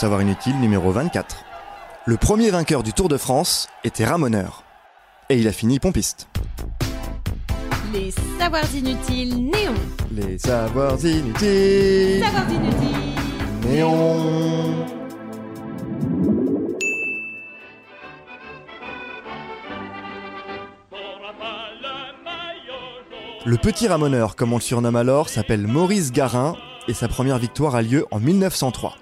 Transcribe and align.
Savoir 0.00 0.22
inutile 0.22 0.58
numéro 0.58 0.92
24. 0.92 1.44
Le 2.06 2.16
premier 2.16 2.50
vainqueur 2.50 2.82
du 2.82 2.94
Tour 2.94 3.10
de 3.10 3.18
France 3.18 3.68
était 3.84 4.06
ramoneur. 4.06 4.64
Et 5.28 5.36
il 5.36 5.46
a 5.46 5.52
fini 5.52 5.78
pompiste. 5.78 6.26
Les 7.92 8.10
savoirs 8.38 8.74
inutiles 8.74 9.50
néons. 9.50 9.74
Les 10.10 10.38
savoirs 10.38 11.04
inutiles. 11.04 12.24
Savoirs 12.24 12.50
inutiles. 12.50 13.14
Néon. 13.68 14.86
Le 23.44 23.56
petit 23.58 23.86
ramoneur, 23.86 24.34
comme 24.34 24.54
on 24.54 24.56
le 24.56 24.62
surnomme 24.62 24.96
alors, 24.96 25.28
s'appelle 25.28 25.66
Maurice 25.66 26.10
Garin 26.10 26.56
et 26.88 26.94
sa 26.94 27.06
première 27.06 27.36
victoire 27.36 27.74
a 27.74 27.82
lieu 27.82 28.06
en 28.10 28.18
1903. 28.18 28.96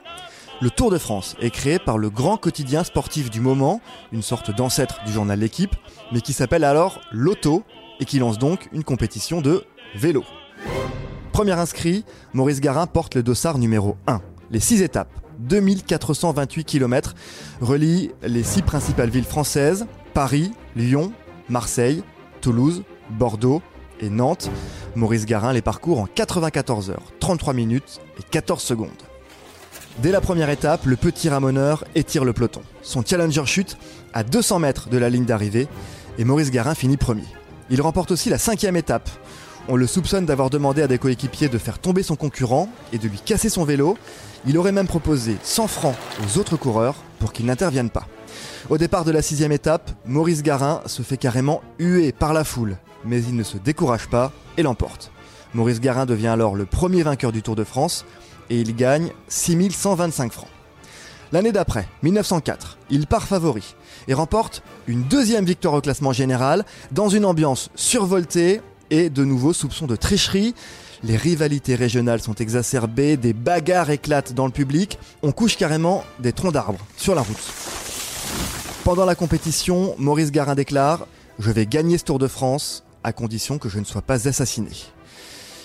Le 0.60 0.70
Tour 0.70 0.90
de 0.90 0.98
France 0.98 1.36
est 1.40 1.50
créé 1.50 1.78
par 1.78 1.98
le 1.98 2.10
grand 2.10 2.36
quotidien 2.36 2.82
sportif 2.82 3.30
du 3.30 3.40
moment, 3.40 3.80
une 4.10 4.22
sorte 4.22 4.50
d'ancêtre 4.50 4.98
du 5.06 5.12
journal 5.12 5.38
L'équipe, 5.38 5.76
mais 6.12 6.20
qui 6.20 6.32
s'appelle 6.32 6.64
alors 6.64 7.00
L'Auto 7.12 7.62
et 8.00 8.04
qui 8.04 8.18
lance 8.18 8.38
donc 8.38 8.68
une 8.72 8.82
compétition 8.82 9.40
de 9.40 9.64
vélo. 9.94 10.24
Premier 11.30 11.52
inscrit, 11.52 12.04
Maurice 12.32 12.60
Garin 12.60 12.88
porte 12.88 13.14
le 13.14 13.22
dossard 13.22 13.58
numéro 13.58 13.96
1. 14.08 14.20
Les 14.50 14.58
6 14.58 14.82
étapes, 14.82 15.12
2428 15.38 16.64
km, 16.64 17.14
relient 17.60 18.10
les 18.22 18.42
6 18.42 18.62
principales 18.62 19.10
villes 19.10 19.22
françaises, 19.22 19.86
Paris, 20.12 20.50
Lyon, 20.74 21.12
Marseille, 21.48 22.02
Toulouse, 22.40 22.82
Bordeaux 23.10 23.62
et 24.00 24.10
Nantes. 24.10 24.50
Maurice 24.96 25.24
Garin 25.24 25.52
les 25.52 25.62
parcourt 25.62 26.00
en 26.00 26.06
94 26.06 26.90
heures, 26.90 27.12
33 27.20 27.54
minutes 27.54 28.00
et 28.18 28.24
14 28.24 28.60
secondes. 28.60 29.07
Dès 30.00 30.12
la 30.12 30.20
première 30.20 30.48
étape, 30.48 30.86
le 30.86 30.94
petit 30.94 31.28
ramoneur 31.28 31.84
étire 31.96 32.24
le 32.24 32.32
peloton. 32.32 32.60
Son 32.82 33.02
challenger 33.04 33.44
chute 33.46 33.76
à 34.12 34.22
200 34.22 34.60
mètres 34.60 34.88
de 34.88 34.96
la 34.96 35.10
ligne 35.10 35.24
d'arrivée 35.24 35.66
et 36.18 36.24
Maurice 36.24 36.52
Garin 36.52 36.76
finit 36.76 36.96
premier. 36.96 37.26
Il 37.68 37.82
remporte 37.82 38.12
aussi 38.12 38.30
la 38.30 38.38
cinquième 38.38 38.76
étape. 38.76 39.10
On 39.66 39.74
le 39.74 39.88
soupçonne 39.88 40.24
d'avoir 40.24 40.50
demandé 40.50 40.82
à 40.82 40.86
des 40.86 40.98
coéquipiers 40.98 41.48
de 41.48 41.58
faire 41.58 41.80
tomber 41.80 42.04
son 42.04 42.14
concurrent 42.14 42.68
et 42.92 42.98
de 42.98 43.08
lui 43.08 43.18
casser 43.18 43.48
son 43.48 43.64
vélo. 43.64 43.98
Il 44.46 44.56
aurait 44.56 44.70
même 44.70 44.86
proposé 44.86 45.36
100 45.42 45.66
francs 45.66 45.96
aux 46.24 46.38
autres 46.38 46.56
coureurs 46.56 46.94
pour 47.18 47.32
qu'ils 47.32 47.46
n'interviennent 47.46 47.90
pas. 47.90 48.06
Au 48.70 48.78
départ 48.78 49.04
de 49.04 49.10
la 49.10 49.20
sixième 49.20 49.50
étape, 49.50 49.90
Maurice 50.06 50.44
Garin 50.44 50.80
se 50.86 51.02
fait 51.02 51.16
carrément 51.16 51.60
huer 51.80 52.12
par 52.12 52.32
la 52.32 52.44
foule, 52.44 52.76
mais 53.04 53.20
il 53.20 53.34
ne 53.34 53.42
se 53.42 53.58
décourage 53.58 54.06
pas 54.06 54.30
et 54.58 54.62
l'emporte. 54.62 55.10
Maurice 55.54 55.80
Garin 55.80 56.06
devient 56.06 56.28
alors 56.28 56.54
le 56.54 56.66
premier 56.66 57.02
vainqueur 57.02 57.32
du 57.32 57.42
Tour 57.42 57.56
de 57.56 57.64
France 57.64 58.04
et 58.50 58.60
il 58.60 58.74
gagne 58.76 59.10
6125 59.28 60.32
francs. 60.32 60.48
L'année 61.30 61.52
d'après, 61.52 61.86
1904, 62.02 62.78
il 62.90 63.06
part 63.06 63.26
favori 63.26 63.74
et 64.06 64.14
remporte 64.14 64.62
une 64.86 65.02
deuxième 65.02 65.44
victoire 65.44 65.74
au 65.74 65.80
classement 65.80 66.12
général 66.12 66.64
dans 66.90 67.08
une 67.08 67.26
ambiance 67.26 67.70
survoltée 67.74 68.62
et 68.90 69.10
de 69.10 69.24
nouveaux 69.24 69.52
soupçons 69.52 69.86
de 69.86 69.96
tricherie. 69.96 70.54
Les 71.02 71.16
rivalités 71.16 71.74
régionales 71.74 72.20
sont 72.20 72.34
exacerbées, 72.34 73.16
des 73.16 73.34
bagarres 73.34 73.90
éclatent 73.90 74.32
dans 74.32 74.46
le 74.46 74.52
public, 74.52 74.98
on 75.22 75.32
couche 75.32 75.56
carrément 75.56 76.02
des 76.18 76.32
troncs 76.32 76.52
d'arbres 76.52 76.84
sur 76.96 77.14
la 77.14 77.20
route. 77.20 77.52
Pendant 78.84 79.04
la 79.04 79.14
compétition, 79.14 79.94
Maurice 79.98 80.32
Garin 80.32 80.54
déclare 80.54 81.06
Je 81.38 81.50
vais 81.50 81.66
gagner 81.66 81.98
ce 81.98 82.04
Tour 82.04 82.18
de 82.18 82.26
France 82.26 82.84
à 83.04 83.12
condition 83.12 83.58
que 83.58 83.68
je 83.68 83.78
ne 83.78 83.84
sois 83.84 84.02
pas 84.02 84.26
assassiné. 84.26 84.70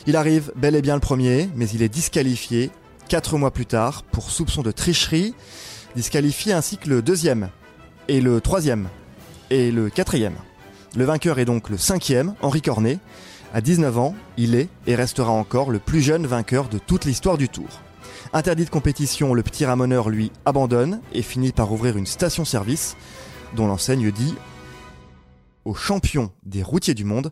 Il 0.06 0.18
arrive 0.18 0.52
bel 0.58 0.76
et 0.76 0.82
bien 0.82 0.96
le 0.96 1.00
premier, 1.00 1.50
mais 1.56 1.70
il 1.70 1.82
est 1.82 1.90
disqualifié 1.90 2.72
quatre 3.08 3.38
mois 3.38 3.52
plus 3.52 3.66
tard 3.66 4.04
pour 4.04 4.32
soupçon 4.32 4.62
de 4.62 4.72
tricherie, 4.72 5.34
disqualifié 5.96 6.52
ainsi 6.52 6.78
que 6.78 6.90
le 6.90 7.02
deuxième, 7.02 7.50
et 8.10 8.20
le 8.20 8.42
troisième, 8.42 8.90
et 9.50 9.72
le 9.72 9.90
quatrième. 9.90 10.36
Le 10.98 11.06
vainqueur 11.06 11.40
est 11.40 11.46
donc 11.46 11.70
le 11.70 11.78
cinquième, 11.78 12.36
Henri 12.42 12.62
Cornet. 12.62 13.00
À 13.54 13.62
19 13.62 13.98
ans, 13.98 14.16
il 14.36 14.56
est 14.56 14.68
et 14.88 14.96
restera 14.96 15.32
encore 15.32 15.72
le 15.72 15.80
plus 15.80 16.02
jeune 16.02 16.28
vainqueur 16.28 16.68
de 16.68 16.80
toute 16.80 17.06
l'histoire 17.06 17.38
du 17.38 17.48
Tour. 17.48 17.70
Interdit 18.34 18.66
de 18.66 18.70
compétition, 18.70 19.34
le 19.34 19.44
petit 19.44 19.66
ramoneur 19.66 20.10
lui 20.10 20.32
abandonne 20.44 21.00
et 21.14 21.22
finit 21.22 21.54
par 21.54 21.72
ouvrir 21.72 21.98
une 21.98 22.08
station-service 22.08 22.98
dont 23.56 23.68
l'enseigne 23.68 24.12
dit 24.12 24.36
aux 25.66 25.76
champions 25.76 26.32
des 26.44 26.64
routiers 26.64 26.94
du 26.94 27.06
monde, 27.06 27.32